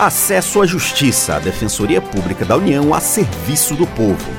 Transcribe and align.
Acesso 0.00 0.62
à 0.62 0.66
Justiça, 0.66 1.36
a 1.36 1.38
Defensoria 1.38 2.00
Pública 2.00 2.42
da 2.42 2.56
União 2.56 2.94
a 2.94 3.00
serviço 3.00 3.74
do 3.74 3.86
povo. 3.86 4.30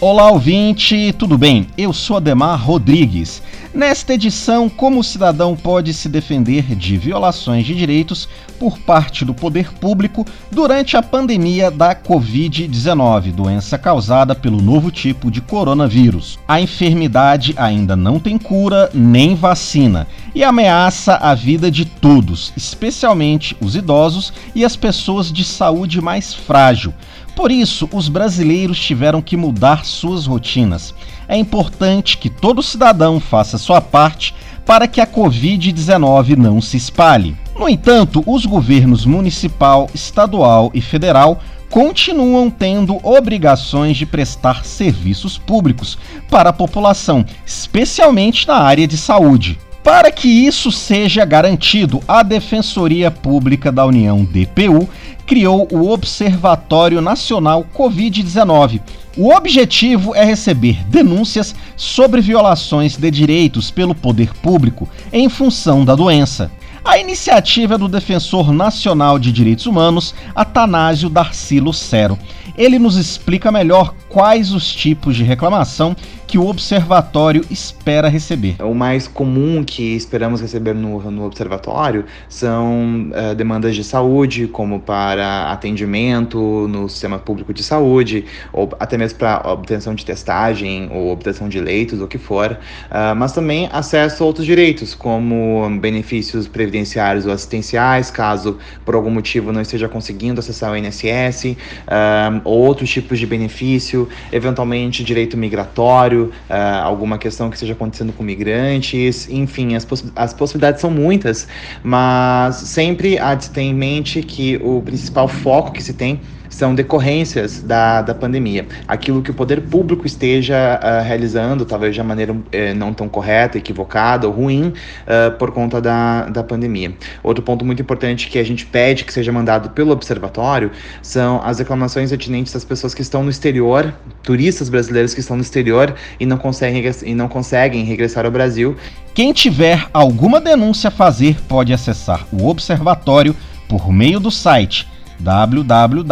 Olá, 0.00 0.30
ouvinte, 0.30 1.12
tudo 1.18 1.36
bem? 1.36 1.66
Eu 1.76 1.92
sou 1.92 2.16
Ademar 2.16 2.64
Rodrigues. 2.64 3.42
Nesta 3.74 4.14
edição, 4.14 4.66
como 4.68 5.00
o 5.00 5.04
cidadão 5.04 5.54
pode 5.54 5.92
se 5.92 6.08
defender 6.08 6.74
de 6.74 6.96
violações 6.96 7.66
de 7.66 7.74
direitos 7.74 8.26
por 8.58 8.78
parte 8.78 9.24
do 9.24 9.34
poder 9.34 9.72
público 9.74 10.24
durante 10.50 10.96
a 10.96 11.02
pandemia 11.02 11.70
da 11.70 11.94
Covid-19, 11.94 13.30
doença 13.32 13.76
causada 13.76 14.34
pelo 14.34 14.62
novo 14.62 14.90
tipo 14.90 15.30
de 15.30 15.40
coronavírus. 15.40 16.38
A 16.48 16.60
enfermidade 16.60 17.54
ainda 17.58 17.94
não 17.94 18.18
tem 18.18 18.38
cura 18.38 18.90
nem 18.94 19.34
vacina 19.34 20.06
e 20.34 20.44
ameaça 20.44 21.16
a 21.16 21.34
vida 21.34 21.70
de 21.70 21.84
todos, 21.84 22.52
especialmente 22.56 23.56
os 23.60 23.76
idosos 23.76 24.32
e 24.54 24.64
as 24.64 24.76
pessoas 24.76 25.32
de 25.32 25.44
saúde 25.44 26.00
mais 26.00 26.34
frágil. 26.34 26.92
Por 27.34 27.52
isso, 27.52 27.88
os 27.92 28.08
brasileiros 28.08 28.80
tiveram 28.80 29.22
que 29.22 29.36
mudar 29.36 29.84
suas 29.84 30.26
rotinas. 30.26 30.94
É 31.28 31.36
importante 31.36 32.18
que 32.18 32.28
todo 32.28 32.62
cidadão 32.62 33.20
faça 33.20 33.58
sua 33.58 33.80
parte 33.80 34.34
para 34.66 34.88
que 34.88 35.00
a 35.00 35.06
Covid-19 35.06 36.36
não 36.36 36.60
se 36.60 36.76
espalhe. 36.76 37.36
No 37.58 37.68
entanto, 37.68 38.22
os 38.26 38.44
governos 38.44 39.06
municipal, 39.06 39.88
estadual 39.94 40.70
e 40.74 40.80
federal 40.80 41.40
continuam 41.70 42.50
tendo 42.50 42.98
obrigações 43.02 43.96
de 43.96 44.06
prestar 44.06 44.64
serviços 44.64 45.38
públicos 45.38 45.98
para 46.28 46.50
a 46.50 46.52
população, 46.52 47.24
especialmente 47.46 48.46
na 48.46 48.56
área 48.56 48.86
de 48.86 48.96
saúde. 48.96 49.58
Para 49.88 50.12
que 50.12 50.28
isso 50.28 50.70
seja 50.70 51.24
garantido, 51.24 52.02
a 52.06 52.22
Defensoria 52.22 53.10
Pública 53.10 53.72
da 53.72 53.86
União, 53.86 54.22
DPU, 54.22 54.86
criou 55.26 55.66
o 55.72 55.88
Observatório 55.88 57.00
Nacional 57.00 57.64
Covid-19. 57.74 58.82
O 59.16 59.34
objetivo 59.34 60.14
é 60.14 60.22
receber 60.22 60.84
denúncias 60.88 61.54
sobre 61.74 62.20
violações 62.20 62.98
de 62.98 63.10
direitos 63.10 63.70
pelo 63.70 63.94
poder 63.94 64.34
público 64.42 64.86
em 65.10 65.26
função 65.30 65.86
da 65.86 65.94
doença. 65.94 66.50
A 66.84 66.98
iniciativa 66.98 67.76
é 67.76 67.78
do 67.78 67.88
Defensor 67.88 68.52
Nacional 68.52 69.18
de 69.18 69.32
Direitos 69.32 69.64
Humanos, 69.64 70.14
Atanásio 70.34 71.08
Darcy 71.08 71.60
Lucero. 71.60 72.18
Ele 72.58 72.78
nos 72.78 72.96
explica 72.96 73.50
melhor 73.50 73.94
quais 74.08 74.52
os 74.52 74.70
tipos 74.70 75.16
de 75.16 75.24
reclamação 75.24 75.96
que 76.28 76.36
o 76.36 76.46
observatório 76.46 77.42
espera 77.50 78.06
receber. 78.06 78.56
O 78.60 78.74
mais 78.74 79.08
comum 79.08 79.64
que 79.64 79.96
esperamos 79.96 80.42
receber 80.42 80.74
no, 80.74 81.10
no 81.10 81.24
observatório 81.24 82.04
são 82.28 83.10
uh, 83.10 83.34
demandas 83.34 83.74
de 83.74 83.82
saúde, 83.82 84.46
como 84.46 84.78
para 84.78 85.50
atendimento 85.50 86.68
no 86.68 86.86
sistema 86.86 87.18
público 87.18 87.54
de 87.54 87.64
saúde, 87.64 88.26
ou 88.52 88.68
até 88.78 88.98
mesmo 88.98 89.18
para 89.18 89.40
obtenção 89.50 89.94
de 89.94 90.04
testagem 90.04 90.90
ou 90.92 91.10
obtenção 91.10 91.48
de 91.48 91.58
leitos, 91.60 91.98
o 92.02 92.06
que 92.06 92.18
for, 92.18 92.52
uh, 92.52 93.16
mas 93.16 93.32
também 93.32 93.66
acesso 93.72 94.22
a 94.22 94.26
outros 94.26 94.44
direitos, 94.44 94.94
como 94.94 95.66
benefícios 95.80 96.46
previdenciários 96.46 97.24
ou 97.24 97.32
assistenciais, 97.32 98.10
caso 98.10 98.58
por 98.84 98.94
algum 98.94 99.10
motivo 99.10 99.50
não 99.50 99.62
esteja 99.62 99.88
conseguindo 99.88 100.40
acessar 100.40 100.72
o 100.72 100.76
INSS, 100.76 101.44
uh, 101.44 101.56
ah, 101.88 102.40
ou 102.44 102.58
outros 102.58 102.90
tipos 102.90 103.18
de 103.18 103.26
benefício, 103.26 104.06
eventualmente 104.30 105.02
direito 105.02 105.34
migratório 105.34 106.17
uh, 106.24 106.82
alguma 106.82 107.18
questão 107.18 107.48
que 107.50 107.56
esteja 107.56 107.72
acontecendo 107.72 108.12
com 108.12 108.22
migrantes, 108.22 109.28
enfim, 109.28 109.74
as, 109.74 109.84
poss 109.84 110.04
as 110.14 110.32
possibilidades 110.32 110.80
são 110.80 110.90
muitas, 110.90 111.48
mas 111.82 112.56
sempre 112.56 113.18
há 113.18 113.34
de 113.34 113.50
ter 113.50 113.62
em 113.62 113.74
mente 113.74 114.22
que 114.22 114.56
o 114.62 114.82
principal 114.82 115.28
foco 115.28 115.72
que 115.72 115.82
se 115.82 115.92
tem 115.92 116.20
são 116.48 116.74
decorrências 116.74 117.62
da, 117.62 118.02
da 118.02 118.14
pandemia. 118.14 118.66
Aquilo 118.86 119.22
que 119.22 119.30
o 119.30 119.34
poder 119.34 119.60
público 119.62 120.06
esteja 120.06 120.80
uh, 120.82 121.04
realizando, 121.04 121.64
talvez 121.64 121.94
de 121.94 122.02
maneira 122.02 122.32
uh, 122.32 122.38
não 122.76 122.92
tão 122.92 123.08
correta, 123.08 123.58
equivocada 123.58 124.26
ou 124.26 124.32
ruim, 124.32 124.72
uh, 124.72 125.36
por 125.38 125.50
conta 125.50 125.80
da, 125.80 126.26
da 126.26 126.42
pandemia. 126.42 126.94
Outro 127.22 127.42
ponto 127.42 127.64
muito 127.64 127.82
importante 127.82 128.28
que 128.28 128.38
a 128.38 128.44
gente 128.44 128.66
pede 128.66 129.04
que 129.04 129.12
seja 129.12 129.32
mandado 129.32 129.70
pelo 129.70 129.92
observatório 129.92 130.70
são 131.02 131.40
as 131.44 131.58
reclamações 131.58 132.12
atinentes 132.12 132.52
das 132.52 132.64
pessoas 132.64 132.94
que 132.94 133.02
estão 133.02 133.22
no 133.22 133.30
exterior, 133.30 133.92
turistas 134.22 134.68
brasileiros 134.68 135.14
que 135.14 135.20
estão 135.20 135.36
no 135.36 135.42
exterior 135.42 135.94
e 136.18 136.26
não 136.26 136.38
conseguem, 136.38 136.84
e 137.04 137.14
não 137.14 137.28
conseguem 137.28 137.84
regressar 137.84 138.24
ao 138.24 138.30
Brasil. 138.30 138.76
Quem 139.14 139.32
tiver 139.32 139.86
alguma 139.92 140.40
denúncia 140.40 140.88
a 140.88 140.90
fazer 140.90 141.36
pode 141.48 141.72
acessar 141.72 142.26
o 142.32 142.46
observatório 142.46 143.34
por 143.68 143.92
meio 143.92 144.18
do 144.18 144.30
site 144.30 144.86
www.def.br 145.18 146.02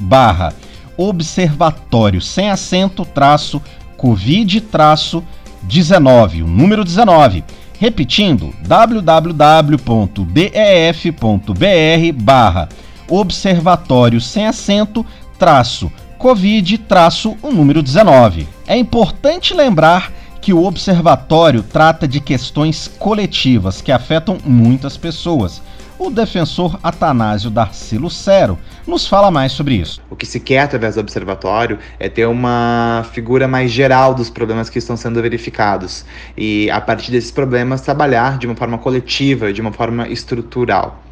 barra 0.00 0.52
observatório 0.96 2.20
sem 2.20 2.50
acento 2.50 3.04
traço 3.04 3.60
covid 3.96 4.60
traço 4.60 5.24
19, 5.62 6.42
o 6.42 6.46
número 6.46 6.84
19. 6.84 7.44
Repetindo, 7.78 8.52
www.def.br 8.66 9.42
barra 12.22 12.68
observatório 13.08 14.20
sem 14.20 14.46
acento 14.46 15.04
traço 15.38 15.90
covid 16.18 16.76
traço 16.78 17.36
o 17.42 17.50
número 17.50 17.82
19. 17.82 18.46
É 18.66 18.76
importante 18.76 19.54
lembrar 19.54 20.12
que 20.40 20.52
o 20.52 20.64
observatório 20.64 21.62
trata 21.62 22.06
de 22.06 22.20
questões 22.20 22.88
coletivas 22.88 23.80
que 23.80 23.92
afetam 23.92 24.38
muitas 24.44 24.96
pessoas 24.96 25.62
o 26.00 26.08
defensor 26.08 26.80
Atanásio 26.82 27.50
Darcy 27.50 27.98
Lucero 27.98 28.58
nos 28.86 29.06
fala 29.06 29.30
mais 29.30 29.52
sobre 29.52 29.74
isso. 29.74 30.00
O 30.08 30.16
que 30.16 30.24
se 30.24 30.40
quer 30.40 30.60
através 30.60 30.94
do 30.94 31.00
observatório 31.02 31.78
é 31.98 32.08
ter 32.08 32.26
uma 32.26 33.04
figura 33.12 33.46
mais 33.46 33.70
geral 33.70 34.14
dos 34.14 34.30
problemas 34.30 34.70
que 34.70 34.78
estão 34.78 34.96
sendo 34.96 35.20
verificados 35.20 36.06
e, 36.34 36.70
a 36.70 36.80
partir 36.80 37.10
desses 37.10 37.30
problemas, 37.30 37.82
trabalhar 37.82 38.38
de 38.38 38.46
uma 38.46 38.56
forma 38.56 38.78
coletiva, 38.78 39.52
de 39.52 39.60
uma 39.60 39.72
forma 39.72 40.08
estrutural. 40.08 41.02